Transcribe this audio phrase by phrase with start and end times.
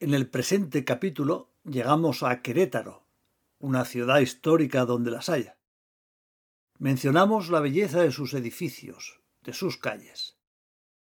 [0.00, 3.06] En el presente capítulo llegamos a Querétaro,
[3.60, 5.56] una ciudad histórica donde las haya.
[6.78, 10.36] Mencionamos la belleza de sus edificios, de sus calles.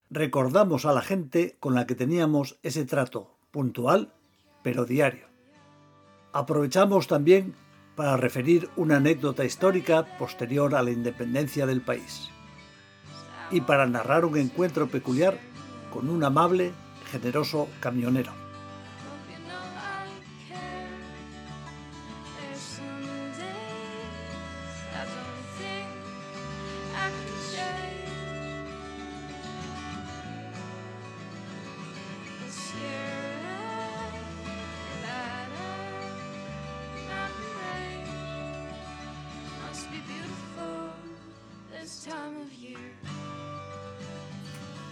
[0.09, 4.15] Recordamos a la gente con la que teníamos ese trato, puntual,
[4.63, 5.27] pero diario.
[6.33, 7.53] Aprovechamos también
[7.95, 12.29] para referir una anécdota histórica posterior a la independencia del país
[13.51, 15.37] y para narrar un encuentro peculiar
[15.91, 16.73] con un amable,
[17.11, 18.41] generoso camionero.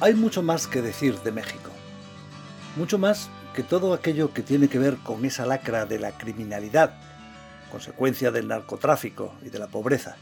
[0.02, 1.72] Hay mucho más que decir de México.
[2.77, 6.98] Mucho más que todo aquello que tiene que ver con esa lacra de la criminalidad,
[7.70, 10.16] consecuencia del narcotráfico y de la pobreza.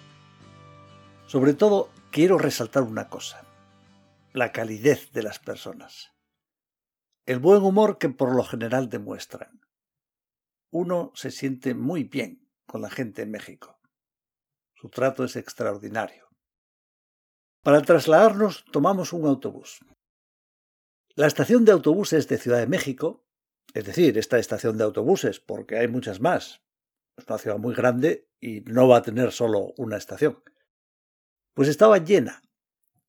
[1.27, 3.45] Sobre todo, quiero resaltar una cosa,
[4.33, 6.11] la calidez de las personas.
[7.27, 9.61] El buen humor que por lo general demuestran.
[10.71, 13.79] Uno se siente muy bien con la gente en México.
[14.73, 16.26] Su trato es extraordinario.
[17.67, 19.81] Para trasladarnos tomamos un autobús.
[21.15, 23.27] La estación de autobuses de Ciudad de México,
[23.73, 26.61] es decir, esta estación de autobuses, porque hay muchas más,
[27.17, 30.41] es una ciudad muy grande y no va a tener solo una estación,
[31.53, 32.41] pues estaba llena,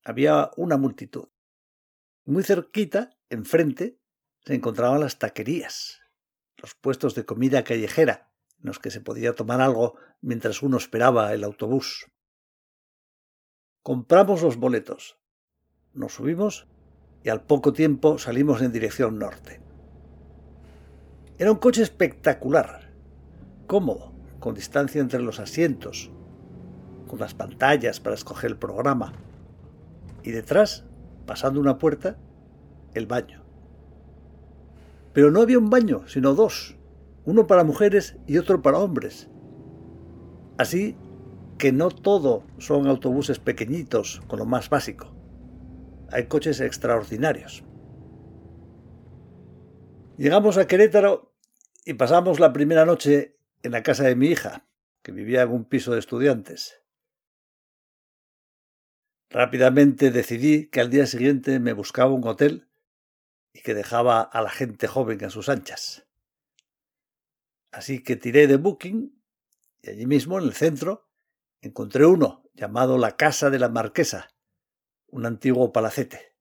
[0.03, 1.29] había una multitud.
[2.25, 3.97] Muy cerquita, enfrente,
[4.43, 6.01] se encontraban las taquerías,
[6.57, 11.33] los puestos de comida callejera, en los que se podía tomar algo mientras uno esperaba
[11.33, 12.07] el autobús.
[13.89, 15.17] Compramos los boletos.
[15.95, 16.67] Nos subimos
[17.23, 19.61] y al poco tiempo salimos en dirección norte.
[21.39, 22.91] Era un coche espectacular,
[23.65, 26.11] cómodo, con distancia entre los asientos,
[27.07, 29.11] con las pantallas para escoger el programa.
[30.21, 30.85] Y detrás,
[31.25, 32.15] pasando una puerta,
[32.93, 33.41] el baño.
[35.13, 36.75] Pero no había un baño, sino dos,
[37.25, 39.31] uno para mujeres y otro para hombres.
[40.59, 40.95] Así
[41.59, 45.13] que no todo son autobuses pequeñitos con lo más básico.
[46.09, 47.65] Hay coches extraordinarios.
[50.17, 51.35] Llegamos a Querétaro
[51.85, 54.67] y pasamos la primera noche en la casa de mi hija,
[55.03, 56.81] que vivía en un piso de estudiantes.
[59.29, 62.69] Rápidamente decidí que al día siguiente me buscaba un hotel
[63.53, 66.07] y que dejaba a la gente joven a sus anchas.
[67.71, 69.21] Así que tiré de Booking
[69.81, 71.08] y allí mismo, en el centro,
[71.61, 74.31] encontré uno llamado la Casa de la Marquesa,
[75.07, 76.35] un antiguo palacete.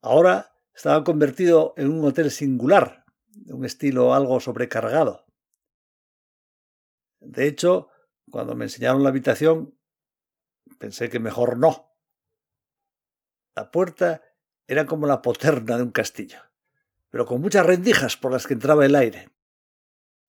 [0.00, 5.26] Ahora estaba convertido en un hotel singular, de un estilo algo sobrecargado.
[7.20, 7.88] De hecho,
[8.30, 9.78] cuando me enseñaron la habitación,
[10.78, 11.94] pensé que mejor no.
[13.54, 14.22] La puerta
[14.66, 16.40] era como la poterna de un castillo,
[17.10, 19.30] pero con muchas rendijas por las que entraba el aire.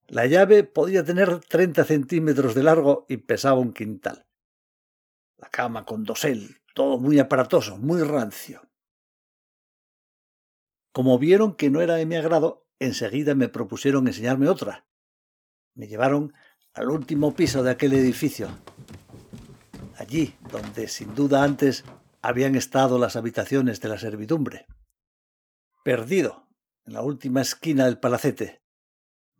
[0.06, 4.26] La llave podía tener 30 centímetros de largo y pesaba un quintal.
[5.38, 8.62] La cama con dosel, todo muy aparatoso, muy rancio.
[10.92, 14.86] Como vieron que no era de mi agrado, enseguida me propusieron enseñarme otra.
[15.74, 16.34] Me llevaron
[16.74, 18.48] al último piso de aquel edificio,
[19.96, 21.84] allí donde sin duda antes
[22.20, 24.66] habían estado las habitaciones de la servidumbre.
[25.82, 26.46] Perdido,
[26.84, 28.63] en la última esquina del palacete,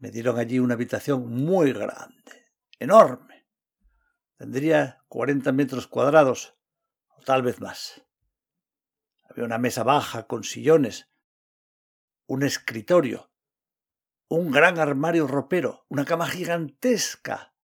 [0.05, 3.49] me dieron allí una habitación muy grande, enorme.
[4.37, 6.59] Tendría cuarenta metros cuadrados,
[7.17, 8.03] o tal vez más.
[9.23, 11.09] Había una mesa baja con sillones,
[12.27, 13.33] un escritorio,
[14.29, 17.55] un gran armario ropero, una cama gigantesca,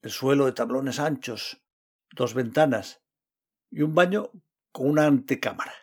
[0.00, 1.62] el suelo de tablones anchos,
[2.10, 3.02] dos ventanas
[3.70, 4.30] y un baño
[4.72, 5.74] con una antecámara.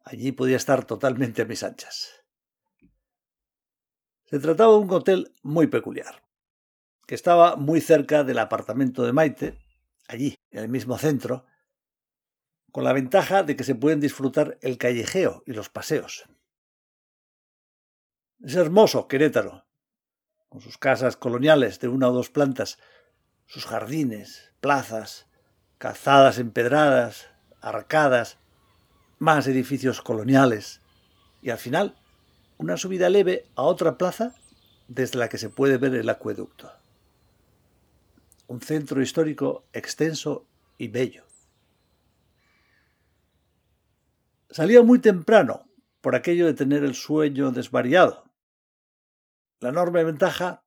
[0.00, 2.21] Allí podía estar totalmente a mis anchas.
[4.32, 6.22] Se trataba de un hotel muy peculiar,
[7.06, 9.58] que estaba muy cerca del apartamento de Maite,
[10.08, 11.44] allí, en el mismo centro,
[12.70, 16.24] con la ventaja de que se pueden disfrutar el callejeo y los paseos.
[18.40, 19.66] Es hermoso Querétaro,
[20.48, 22.78] con sus casas coloniales de una o dos plantas,
[23.44, 25.26] sus jardines, plazas,
[25.76, 27.28] calzadas empedradas,
[27.60, 28.38] arcadas,
[29.18, 30.80] más edificios coloniales,
[31.42, 32.01] y al final
[32.62, 34.34] una subida leve a otra plaza
[34.86, 36.70] desde la que se puede ver el acueducto.
[38.46, 40.46] Un centro histórico extenso
[40.78, 41.24] y bello.
[44.50, 45.66] Salía muy temprano,
[46.00, 48.30] por aquello de tener el sueño desvariado.
[49.60, 50.64] La enorme ventaja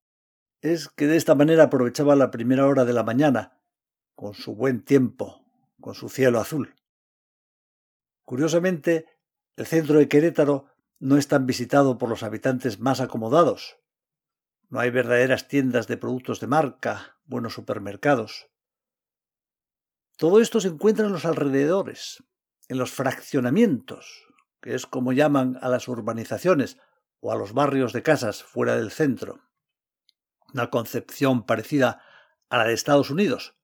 [0.62, 3.60] es que de esta manera aprovechaba la primera hora de la mañana,
[4.16, 5.46] con su buen tiempo,
[5.80, 6.76] con su cielo azul.
[8.24, 9.06] Curiosamente,
[9.56, 10.66] el centro de Querétaro
[11.00, 13.78] no es tan visitado por los habitantes más acomodados.
[14.70, 18.50] No hay verdaderas tiendas de productos de marca, buenos supermercados.
[20.18, 22.24] Todo esto se encuentra en los alrededores,
[22.70, 24.26] en los fraccionamientos,
[24.62, 26.78] que es como llaman a las urbanizaciones
[27.20, 29.42] o a los barrios de casas fuera del centro.
[30.54, 32.02] Una concepción parecida
[32.50, 33.56] a la de Estados Unidos,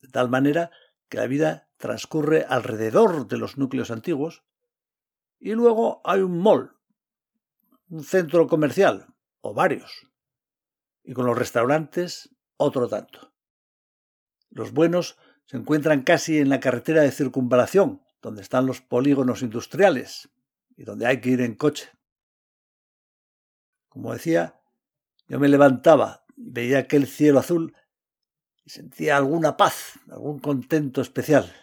[0.00, 0.70] de tal manera
[1.08, 4.44] que la vida transcurre alrededor de los núcleos antiguos
[5.38, 6.76] y luego hay un mall,
[7.88, 9.06] un centro comercial
[9.40, 10.08] o varios,
[11.02, 13.32] y con los restaurantes otro tanto.
[14.50, 20.28] Los buenos se encuentran casi en la carretera de circunvalación, donde están los polígonos industriales
[20.76, 21.90] y donde hay que ir en coche.
[23.88, 24.60] Como decía,
[25.28, 27.74] yo me levantaba, veía aquel cielo azul
[28.64, 31.54] y sentía alguna paz, algún contento especial.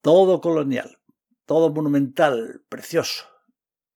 [0.00, 0.99] Todo colonial,
[1.50, 3.24] todo monumental, precioso,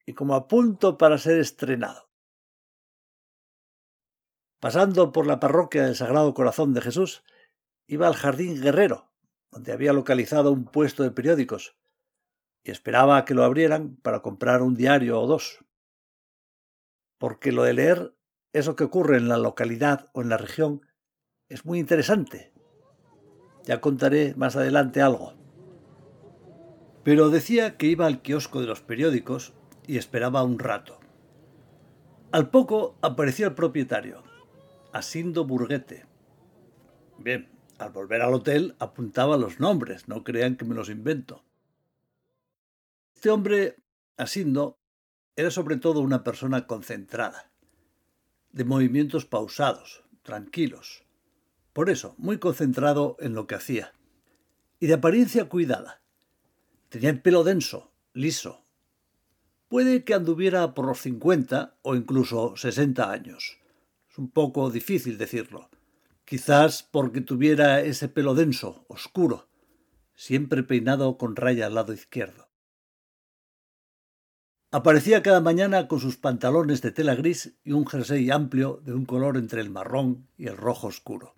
[0.04, 2.10] y como a punto para ser estrenado.
[4.58, 7.22] Pasando por la parroquia del Sagrado Corazón de Jesús,
[7.86, 9.12] iba al Jardín Guerrero,
[9.52, 11.76] donde había localizado un puesto de periódicos,
[12.64, 15.64] y esperaba que lo abrieran para comprar un diario o dos.
[17.18, 18.16] Porque lo de leer
[18.52, 20.84] eso que ocurre en la localidad o en la región
[21.48, 22.52] es muy interesante.
[23.62, 25.43] Ya contaré más adelante algo.
[27.04, 29.52] Pero decía que iba al kiosco de los periódicos
[29.86, 30.98] y esperaba un rato.
[32.32, 34.24] Al poco apareció el propietario,
[34.92, 36.06] Asindo Burguete.
[37.18, 37.48] Bien,
[37.78, 41.44] al volver al hotel apuntaba los nombres, no crean que me los invento.
[43.14, 43.76] Este hombre,
[44.16, 44.78] Asindo,
[45.36, 47.50] era sobre todo una persona concentrada,
[48.52, 51.04] de movimientos pausados, tranquilos.
[51.72, 53.92] Por eso, muy concentrado en lo que hacía.
[54.78, 56.03] Y de apariencia cuidada.
[56.94, 58.62] Tenía el pelo denso, liso.
[59.66, 63.58] Puede que anduviera por los 50 o incluso 60 años.
[64.08, 65.70] Es un poco difícil decirlo.
[66.24, 69.48] Quizás porque tuviera ese pelo denso, oscuro,
[70.14, 72.48] siempre peinado con raya al lado izquierdo.
[74.70, 79.04] Aparecía cada mañana con sus pantalones de tela gris y un jersey amplio de un
[79.04, 81.34] color entre el marrón y el rojo oscuro.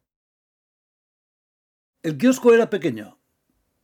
[2.03, 3.16] El kiosco era pequeño,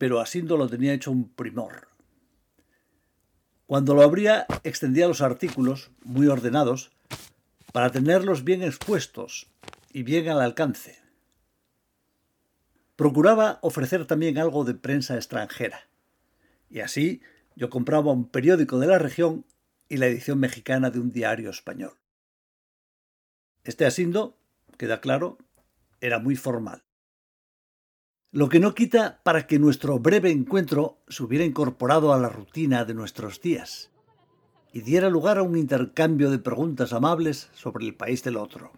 [0.03, 1.87] pero Asindo lo tenía hecho un primor.
[3.67, 6.91] Cuando lo abría, extendía los artículos, muy ordenados,
[7.73, 9.47] para tenerlos bien expuestos
[9.93, 10.99] y bien al alcance.
[12.97, 15.87] Procuraba ofrecer también algo de prensa extranjera.
[16.69, 17.23] Y así
[17.55, 19.47] yo compraba un periódico de la región
[19.89, 21.95] y la edición mexicana de un diario español.
[23.63, 24.37] Este asindo,
[24.79, 25.39] queda claro,
[26.01, 26.83] era muy formal
[28.33, 32.87] lo que no quita para que nuestro breve encuentro se hubiera incorporado a la rutina
[32.87, 33.91] de nuestros días
[34.73, 38.73] y diera lugar a un intercambio de preguntas amables sobre el país del otro.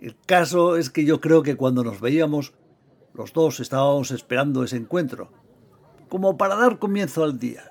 [0.00, 2.54] El caso es que yo creo que cuando nos veíamos,
[3.14, 5.30] los dos estábamos esperando ese encuentro,
[6.08, 7.70] como para dar comienzo al día.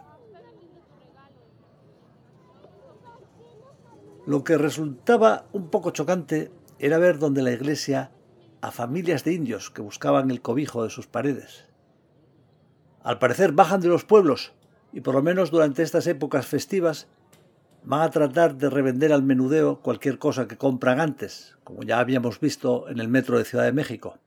[4.25, 8.11] Lo que resultaba un poco chocante era ver donde la iglesia
[8.61, 11.65] a familias de indios que buscaban el cobijo de sus paredes.
[13.01, 14.53] Al parecer bajan de los pueblos
[14.91, 17.07] y por lo menos durante estas épocas festivas
[17.83, 22.39] van a tratar de revender al menudeo cualquier cosa que compran antes, como ya habíamos
[22.39, 24.17] visto en el metro de Ciudad de México.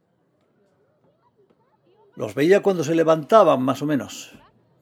[2.16, 4.32] Los veía cuando se levantaban, más o menos.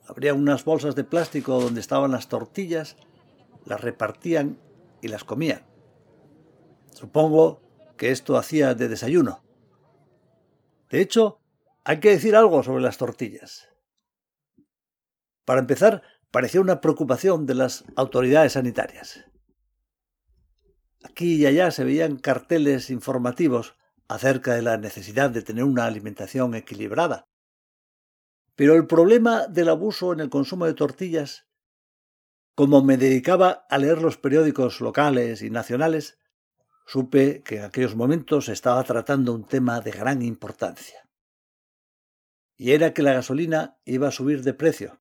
[0.07, 2.97] Abrían unas bolsas de plástico donde estaban las tortillas,
[3.64, 4.59] las repartían
[5.02, 5.62] y las comían.
[6.93, 7.61] Supongo
[7.99, 9.45] que esto hacía de desayuno.
[10.88, 11.43] De hecho,
[11.85, 13.69] hay que decir algo sobre las tortillas.
[15.45, 19.26] Para empezar, parecía una preocupación de las autoridades sanitarias.
[21.05, 23.76] Aquí y allá se veían carteles informativos
[24.09, 27.28] acerca de la necesidad de tener una alimentación equilibrada.
[28.57, 31.47] Pero el problema del abuso en el consumo de tortillas,
[32.55, 36.19] como me dedicaba a leer los periódicos locales y nacionales,
[36.88, 41.07] supe que en aquellos momentos estaba tratando un tema de gran importancia.
[42.57, 44.99] Y era que la gasolina iba a subir de precio.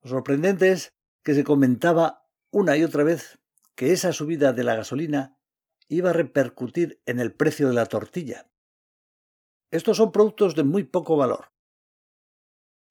[0.00, 3.38] Lo sorprendente es que se comentaba una y otra vez
[3.74, 5.38] que esa subida de la gasolina
[5.88, 8.50] iba a repercutir en el precio de la tortilla.
[9.70, 11.52] Estos son productos de muy poco valor.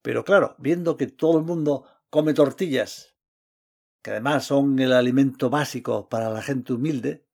[0.04, 3.17] Pero claro, viendo que todo el mundo come tortillas,
[4.08, 7.28] que además son el alimento básico para la gente humilde,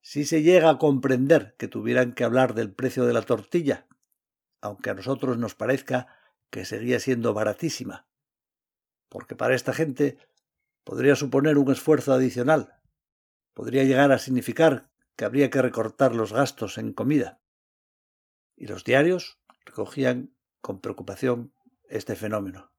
[0.00, 3.88] si se llega a comprender que tuvieran que hablar del precio de la tortilla,
[4.60, 6.06] aunque a nosotros nos parezca
[6.50, 8.06] que seguía siendo baratísima,
[9.08, 10.18] porque para esta gente
[10.84, 12.80] podría suponer un esfuerzo adicional,
[13.52, 17.40] podría llegar a significar que habría que recortar los gastos en comida.
[18.54, 21.52] Y los diarios recogían con preocupación
[21.88, 22.75] este fenómeno.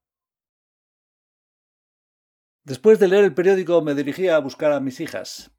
[2.67, 5.51] Después de leer el periódico me dirigía a buscar a mis hijas.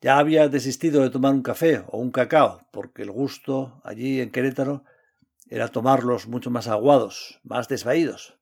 [0.00, 4.32] Ya había desistido de tomar un café o un cacao, porque el gusto allí en
[4.32, 4.82] Querétaro
[5.46, 8.36] era tomarlos mucho más aguados, más desvaídos.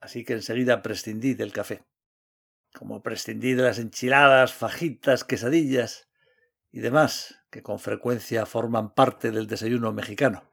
[0.00, 1.84] Así que enseguida prescindí del café.
[2.74, 6.08] Como prescindí de las enchiladas, fajitas, quesadillas
[6.72, 10.50] y demás, que con frecuencia forman parte del desayuno mexicano.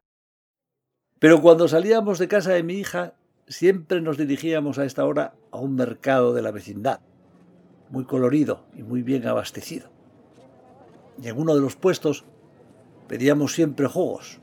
[1.18, 3.19] Pero cuando salíamos de casa de mi hija,
[3.50, 7.02] siempre nos dirigíamos a esta hora a un mercado de la vecindad,
[7.90, 9.90] muy colorido y muy bien abastecido
[11.22, 12.24] y en uno de los puestos
[13.08, 14.40] pedíamos siempre jugos,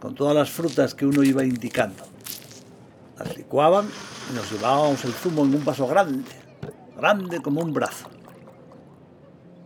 [0.00, 2.04] con todas las frutas que uno iba indicando.
[3.18, 3.86] Las licuaban
[4.30, 6.30] y nos llevábamos el zumo en un vaso grande,
[6.96, 8.08] grande como un brazo,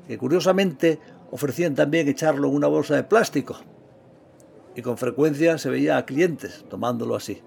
[0.06, 0.98] que curiosamente
[1.30, 3.56] ofrecían también echarlo en una bolsa de plástico,
[4.74, 7.42] y con frecuencia se veía a clientes tomándolo así.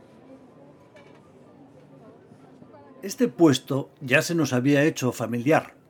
[3.02, 5.82] Este puesto ya se nos había hecho familiar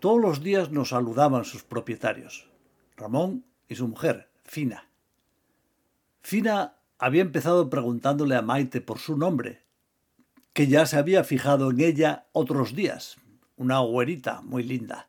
[0.00, 2.48] todos los días nos saludaban sus propietarios,
[2.96, 4.88] Ramón y su mujer, Fina.
[6.22, 9.64] Fina había empezado preguntándole a Maite por su nombre,
[10.52, 13.16] que ya se había fijado en ella otros días,
[13.56, 15.08] una güerita muy linda.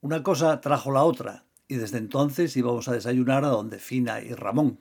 [0.00, 4.34] Una cosa trajo la otra, y desde entonces íbamos a desayunar a donde Fina y
[4.34, 4.80] Ramón.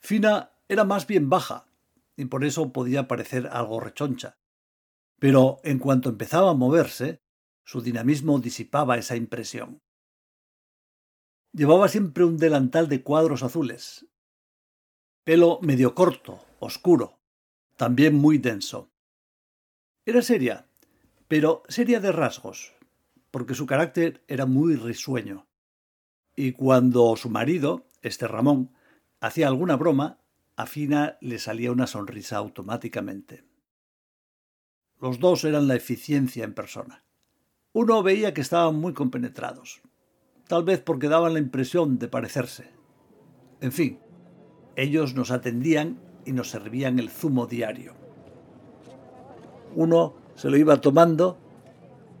[0.00, 1.65] Fina era más bien baja,
[2.16, 4.38] y por eso podía parecer algo rechoncha.
[5.18, 7.22] Pero en cuanto empezaba a moverse,
[7.64, 9.82] su dinamismo disipaba esa impresión.
[11.52, 14.06] Llevaba siempre un delantal de cuadros azules,
[15.24, 17.18] pelo medio corto, oscuro,
[17.76, 18.90] también muy denso.
[20.04, 20.68] Era seria,
[21.28, 22.74] pero seria de rasgos,
[23.30, 25.48] porque su carácter era muy risueño.
[26.36, 28.72] Y cuando su marido, este Ramón,
[29.20, 30.20] hacía alguna broma,
[30.56, 33.44] a Fina le salía una sonrisa automáticamente.
[34.98, 37.04] Los dos eran la eficiencia en persona.
[37.72, 39.82] Uno veía que estaban muy compenetrados,
[40.48, 42.70] tal vez porque daban la impresión de parecerse.
[43.60, 44.00] En fin,
[44.76, 47.94] ellos nos atendían y nos servían el zumo diario.
[49.74, 51.38] Uno se lo iba tomando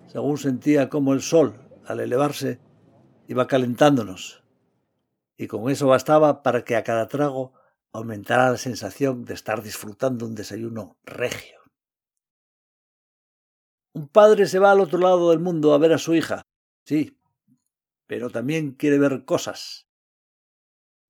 [0.08, 2.58] según sentía como el sol, al elevarse,
[3.28, 4.42] iba calentándonos,
[5.36, 7.52] y con eso bastaba para que a cada trago
[7.96, 11.60] aumentara la sensación de estar disfrutando un desayuno regio.
[13.94, 16.42] Un padre se va al otro lado del mundo a ver a su hija,
[16.84, 17.18] sí,
[18.06, 19.88] pero también quiere ver cosas.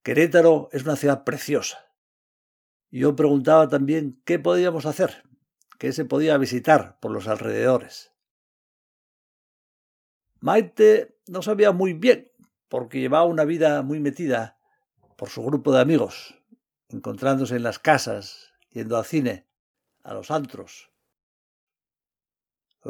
[0.05, 1.93] Querétaro es una ciudad preciosa.
[2.93, 5.25] Yo preguntaba también qué podíamos hacer,
[5.78, 8.12] qué se podía visitar por los alrededores.
[10.38, 12.31] Maite no sabía muy bien,
[12.69, 14.61] porque llevaba una vida muy metida
[15.16, 16.36] por su grupo de amigos,
[16.88, 19.47] encontrándose en las casas, yendo al cine,
[20.02, 20.90] a los antros,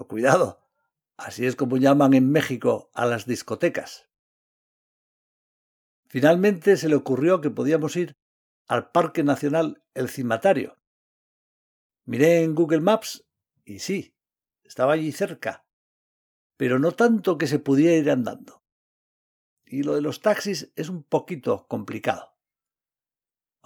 [0.05, 0.63] cuidado,
[1.17, 4.09] así es como llaman en México a las discotecas.
[6.09, 8.17] Finalmente se le ocurrió que podíamos ir
[8.67, 10.79] al Parque Nacional El Cimatario.
[12.05, 13.27] Miré en Google Maps
[13.65, 14.15] y sí,
[14.63, 15.67] estaba allí cerca,
[16.57, 18.63] pero no tanto que se pudiera ir andando.
[19.65, 22.36] Y lo de los taxis es un poquito complicado.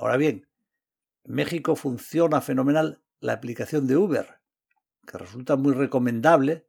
[0.01, 0.49] Ahora bien,
[1.25, 4.41] en México funciona fenomenal la aplicación de Uber
[5.07, 6.67] que resulta muy recomendable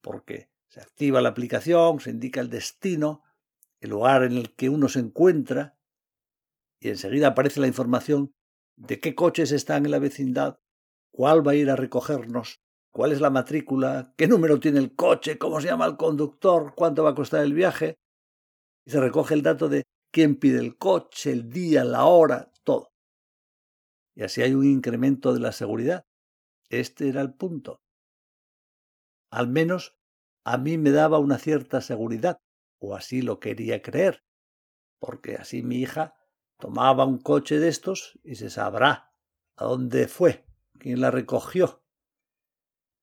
[0.00, 3.22] porque se activa la aplicación, se indica el destino,
[3.78, 5.78] el lugar en el que uno se encuentra
[6.80, 8.34] y enseguida aparece la información
[8.74, 10.58] de qué coches están en la vecindad,
[11.12, 12.60] cuál va a ir a recogernos,
[12.90, 17.04] cuál es la matrícula, qué número tiene el coche, cómo se llama el conductor, cuánto
[17.04, 18.00] va a costar el viaje.
[18.84, 22.92] Y se recoge el dato de quién pide el coche, el día, la hora, todo.
[24.14, 26.08] Y así hay un incremento de la seguridad
[26.68, 27.82] este era el punto.
[29.30, 29.98] Al menos
[30.44, 32.40] a mí me daba una cierta seguridad,
[32.78, 34.24] o así lo quería creer,
[34.98, 36.14] porque así mi hija
[36.58, 39.12] tomaba un coche de estos y se sabrá
[39.56, 40.46] a dónde fue,
[40.78, 41.82] quién la recogió.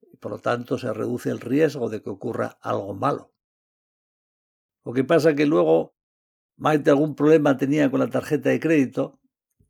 [0.01, 3.33] Y por lo tanto se reduce el riesgo de que ocurra algo malo.
[4.83, 5.94] Lo que pasa que luego
[6.57, 9.19] Maite algún problema tenía con la tarjeta de crédito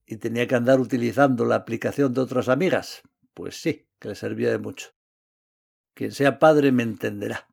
[0.06, 3.02] y tenía que andar utilizando la aplicación de otras amigas,
[3.34, 4.90] pues sí, que le servía de mucho.
[5.96, 7.48] Quien sea padre me entenderá.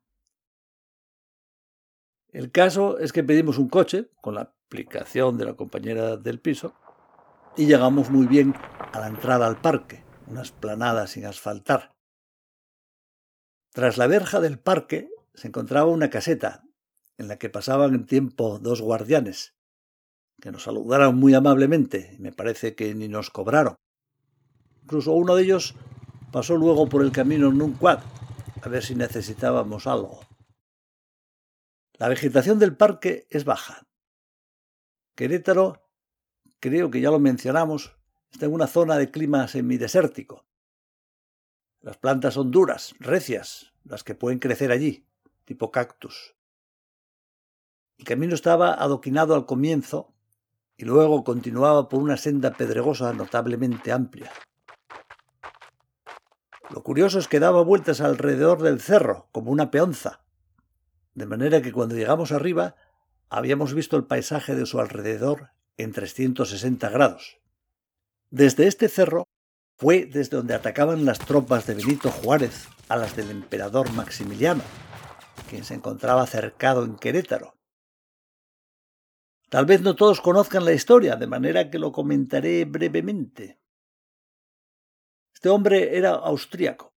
[2.27, 6.75] El caso es que pedimos un coche con la aplicación de la compañera del piso
[7.55, 8.55] y llegamos muy bien
[8.91, 11.95] a la entrada al parque, una esplanada sin asfaltar.
[13.71, 16.63] Tras la verja del parque se encontraba una caseta
[17.17, 19.55] en la que pasaban en tiempo dos guardianes,
[20.41, 23.75] que nos saludaron muy amablemente y me parece que ni nos cobraron.
[24.83, 25.75] Incluso uno de ellos
[26.31, 27.99] pasó luego por el camino en un quad
[28.61, 30.21] a ver si necesitábamos algo.
[31.93, 33.85] La vegetación del parque es baja.
[35.15, 35.85] Querétaro,
[36.59, 37.97] creo que ya lo mencionamos,
[38.31, 40.45] está en una zona de clima semidesértico.
[41.81, 45.05] Las plantas son duras, recias, las que pueden crecer allí,
[45.43, 46.32] tipo cactus.
[47.97, 50.13] El camino estaba adoquinado al comienzo
[50.77, 54.31] y luego continuaba por una senda pedregosa notablemente amplia.
[56.69, 60.23] Lo curioso es que daba vueltas alrededor del cerro, como una peonza,
[61.13, 62.75] de manera que cuando llegamos arriba
[63.29, 67.37] habíamos visto el paisaje de su alrededor en 360 grados.
[68.31, 69.27] Desde este cerro
[69.77, 74.63] fue desde donde atacaban las tropas de Benito Juárez a las del emperador Maximiliano,
[75.49, 77.53] quien se encontraba cercado en Querétaro.
[79.53, 83.61] Tal vez no todos conozcan la historia, de manera que lo comentaré brevemente.
[85.31, 86.95] Este hombre era austríaco,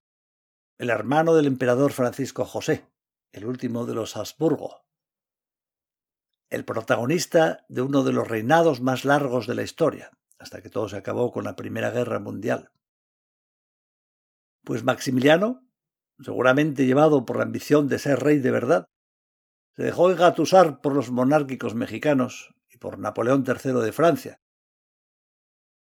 [0.79, 2.91] el hermano del emperador Francisco José,
[3.33, 4.87] el último de los Habsburgo,
[6.49, 10.89] el protagonista de uno de los reinados más largos de la historia, hasta que todo
[10.89, 12.73] se acabó con la Primera Guerra Mundial.
[14.65, 15.69] Pues Maximiliano,
[16.21, 18.89] seguramente llevado por la ambición de ser rey de verdad,
[19.77, 24.41] se dejó engatusar por los monárquicos mexicanos y por Napoleón III de Francia.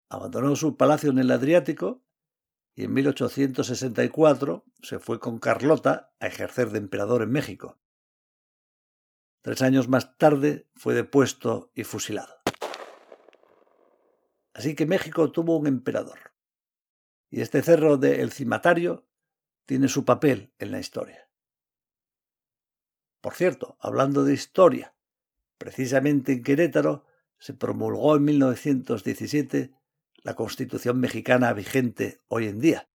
[0.08, 2.04] Abandonó su palacio en el Adriático
[2.76, 7.79] y en 1864 se fue con Carlota a ejercer de emperador en México.
[9.42, 12.36] Tres años más tarde fue depuesto y fusilado.
[14.53, 16.34] Así que México tuvo un emperador.
[17.32, 19.08] Y este cerro de El Cimatario
[19.66, 21.30] tiene su papel en la historia.
[23.22, 24.96] Por cierto, hablando de historia,
[25.57, 27.05] precisamente en Querétaro
[27.38, 29.74] se promulgó en 1917
[30.24, 32.90] la Constitución mexicana vigente hoy en día.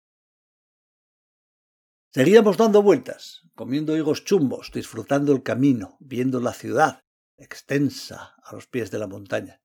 [2.13, 7.05] Seguíamos dando vueltas, comiendo higos chumbos, disfrutando el camino, viendo la ciudad,
[7.37, 9.61] extensa a los pies de la montaña.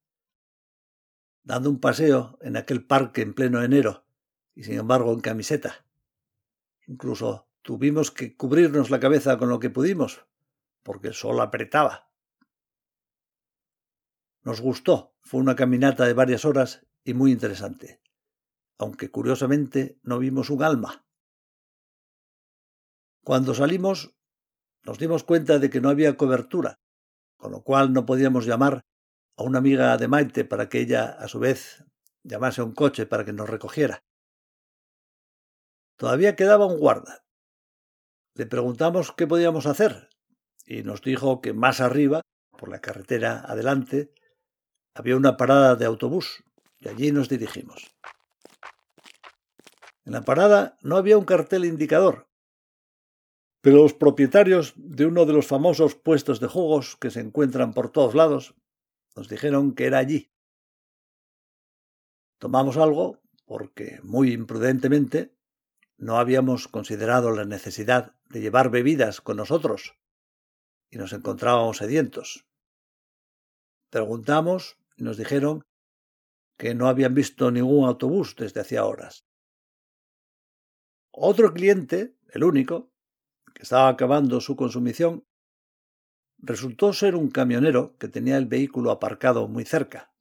[1.44, 4.06] Dando un paseo en aquel parque en pleno enero,
[4.54, 5.86] y sin embargo en camiseta.
[6.88, 10.26] Incluso tuvimos que cubrirnos la cabeza con lo que pudimos,
[10.84, 12.12] porque el sol apretaba.
[14.44, 18.02] Nos gustó, fue una caminata de varias horas y muy interesante,
[18.78, 21.06] aunque curiosamente no vimos un alma.
[23.24, 24.16] Cuando salimos
[24.84, 26.80] nos dimos cuenta de que no había cobertura,
[27.38, 28.82] con lo cual no podíamos llamar
[29.38, 31.84] a una amiga de Maite para que ella, a su vez,
[32.24, 34.04] llamase a un coche para que nos recogiera.
[35.98, 37.24] Todavía quedaba un guarda.
[38.34, 40.11] Le preguntamos qué podíamos hacer
[40.72, 42.22] y nos dijo que más arriba,
[42.58, 44.14] por la carretera adelante,
[44.96, 46.46] había una parada de autobús
[46.80, 47.94] y allí nos dirigimos.
[50.06, 52.30] En la parada no había un cartel indicador,
[53.60, 57.92] pero los propietarios de uno de los famosos puestos de jugos que se encuentran por
[57.92, 58.56] todos lados
[59.14, 60.32] nos dijeron que era allí.
[62.40, 65.36] Tomamos algo porque, muy imprudentemente,
[65.98, 70.01] no habíamos considerado la necesidad de llevar bebidas con nosotros
[70.92, 72.46] y nos encontrábamos sedientos.
[73.90, 75.66] Preguntamos y nos dijeron
[76.58, 79.26] que no habían visto ningún autobús desde hacía horas.
[81.12, 82.92] Otro cliente, el único,
[83.56, 85.26] que estaba acabando su consumición,
[86.38, 90.14] resultó ser un camionero que tenía el vehículo aparcado muy cerca.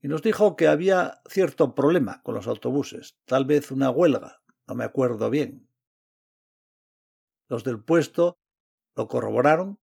[0.00, 4.74] Y nos dijo que había cierto problema con los autobuses, tal vez una huelga, no
[4.74, 5.68] me acuerdo bien.
[7.48, 8.38] Los del puesto
[8.98, 9.78] lo corroboraron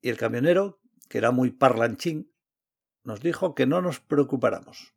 [0.00, 2.32] y el camionero, que era muy parlanchín,
[3.04, 4.94] nos dijo que no nos preocupáramos,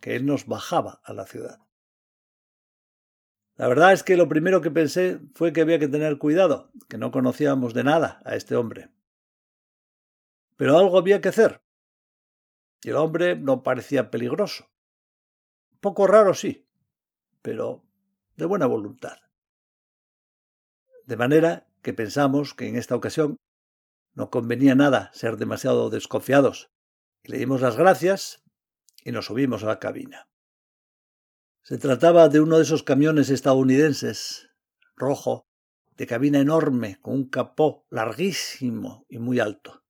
[0.00, 1.58] que él nos bajaba a la ciudad.
[3.56, 6.98] La verdad es que lo primero que pensé fue que había que tener cuidado, que
[6.98, 8.92] no conocíamos de nada a este hombre.
[10.56, 11.64] Pero algo había que hacer.
[12.84, 14.70] Y el hombre no parecía peligroso.
[15.80, 16.68] poco raro, sí,
[17.42, 17.84] pero
[18.36, 19.18] de buena voluntad.
[21.06, 23.36] De manera que pensamos que en esta ocasión
[24.14, 26.70] no convenía nada ser demasiado desconfiados
[27.24, 28.42] le dimos las gracias
[29.04, 30.28] y nos subimos a la cabina.
[31.62, 34.48] Se trataba de uno de esos camiones estadounidenses,
[34.96, 35.46] rojo,
[35.96, 39.82] de cabina enorme, con un capó larguísimo y muy alto.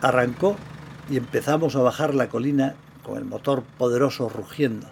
[0.00, 0.56] Arrancó
[1.10, 4.88] y empezamos a bajar la colina con el motor poderoso rugiendo,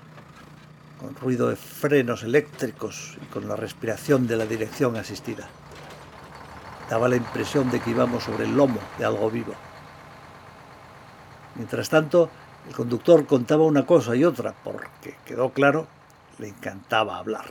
[1.03, 5.49] con ruido de frenos eléctricos y con la respiración de la dirección asistida.
[6.88, 9.53] Daba la impresión de que íbamos sobre el lomo de algo vivo.
[11.57, 12.31] Mientras tanto,
[12.69, 15.88] el conductor contaba una cosa y otra, porque quedó claro,
[16.38, 17.47] le encantaba hablar.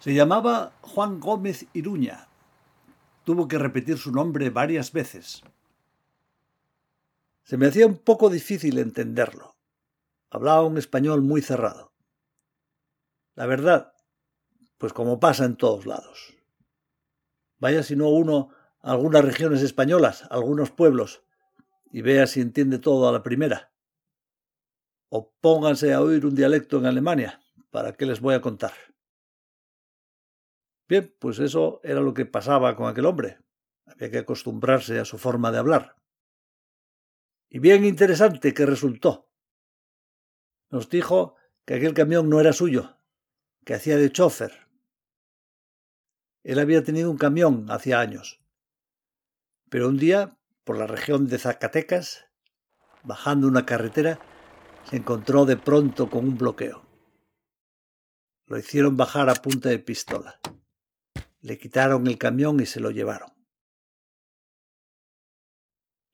[0.00, 2.26] Se llamaba Juan Gómez Iruña.
[3.22, 5.42] Tuvo que repetir su nombre varias veces.
[7.44, 9.55] Se me hacía un poco difícil entenderlo.
[10.30, 11.92] Hablaba un español muy cerrado.
[13.34, 13.92] La verdad,
[14.78, 16.34] pues como pasa en todos lados.
[17.58, 21.22] Vaya si no uno a algunas regiones españolas, algunos pueblos,
[21.90, 23.72] y vea si entiende todo a la primera.
[25.08, 28.72] O pónganse a oír un dialecto en Alemania, ¿para qué les voy a contar?
[30.88, 33.38] Bien, pues eso era lo que pasaba con aquel hombre.
[33.86, 35.96] Había que acostumbrarse a su forma de hablar.
[37.48, 39.25] Y bien interesante que resultó.
[40.70, 42.98] Nos dijo que aquel camión no era suyo,
[43.64, 44.68] que hacía de chofer.
[46.42, 48.40] Él había tenido un camión hacía años.
[49.68, 52.26] Pero un día por la región de Zacatecas,
[53.04, 54.20] bajando una carretera,
[54.88, 56.84] se encontró de pronto con un bloqueo.
[58.46, 60.40] Lo hicieron bajar a punta de pistola.
[61.40, 63.30] Le quitaron el camión y se lo llevaron.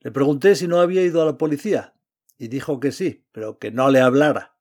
[0.00, 1.94] Le pregunté si no había ido a la policía
[2.42, 4.58] y dijo que sí, pero que no le hablara,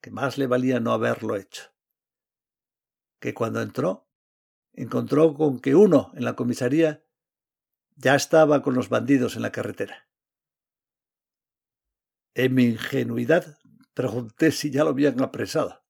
[0.00, 1.72] que más le valía no haberlo hecho.
[3.20, 4.10] Que cuando entró,
[4.72, 7.06] encontró con que uno en la comisaría
[7.94, 10.08] ya estaba con los bandidos en la carretera.
[12.34, 13.60] En mi ingenuidad
[13.94, 15.84] pregunté si ya lo habían apresado.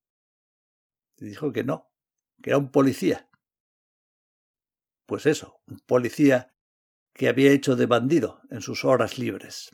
[1.16, 1.90] Y dijo que no,
[2.42, 3.30] que era un policía.
[5.06, 6.54] Pues eso, un policía
[7.14, 9.70] que había hecho de bandido en sus horas libres.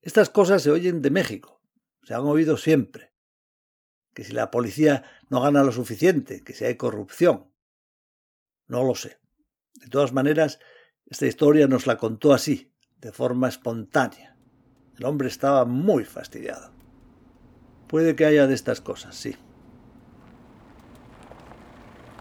[0.00, 1.60] Estas cosas se oyen de México,
[2.02, 3.12] se han oído siempre.
[4.14, 7.52] Que si la policía no gana lo suficiente, que si hay corrupción.
[8.66, 9.18] No lo sé.
[9.74, 10.58] De todas maneras,
[11.06, 14.36] esta historia nos la contó así, de forma espontánea.
[14.96, 16.72] El hombre estaba muy fastidiado.
[17.86, 19.36] Puede que haya de estas cosas, sí.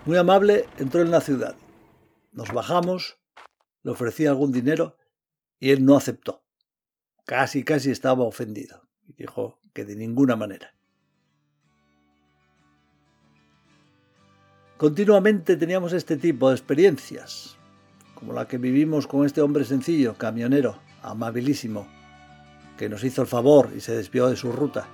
[0.06, 1.58] Muy amable, entró en la ciudad.
[2.32, 3.20] Nos bajamos,
[3.84, 4.98] le ofrecí algún dinero
[5.60, 6.47] y él no aceptó.
[7.28, 10.74] Casi, casi estaba ofendido y dijo que de ninguna manera.
[14.78, 17.58] Continuamente teníamos este tipo de experiencias,
[18.16, 21.86] como la que vivimos con este hombre sencillo, camionero, amabilísimo,
[22.78, 24.88] que nos hizo el favor y se desvió de su ruta.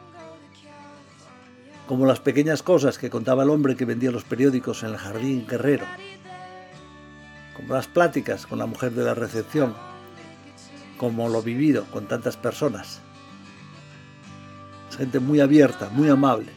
[1.88, 5.46] Como las pequeñas cosas que contaba el hombre que vendía los periódicos en el jardín
[5.48, 5.86] guerrero.
[7.56, 9.92] Como las pláticas con la mujer de la recepción.
[10.97, 13.01] Como lo vivido con tantas personas.
[14.97, 16.51] Gente muy abierta, muy amable.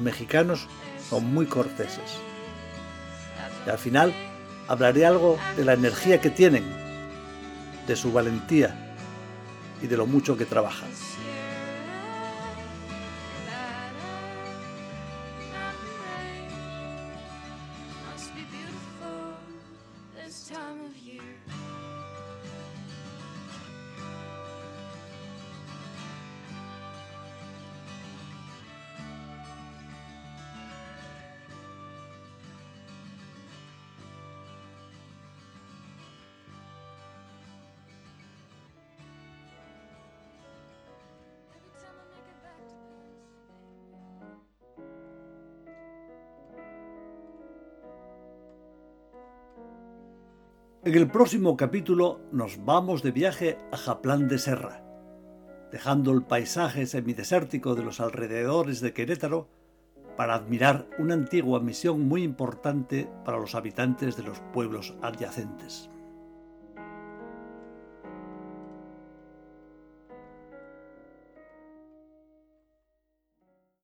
[0.00, 0.66] mexicanos
[1.08, 2.18] son muy corteses.
[3.66, 4.12] Y al final
[4.68, 6.64] hablaré algo de la energía que tienen,
[7.86, 8.94] de su valentía
[9.82, 10.88] y de lo mucho que trabajan.
[50.84, 54.84] En el próximo capítulo nos vamos de viaje a Japlán de Serra,
[55.72, 59.48] dejando el paisaje semidesértico de los alrededores de Querétaro
[60.16, 65.90] para admirar una antigua misión muy importante para los habitantes de los pueblos adyacentes.